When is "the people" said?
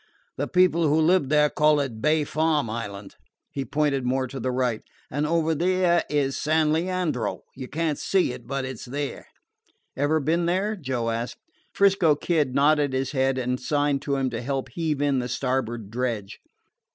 0.35-0.87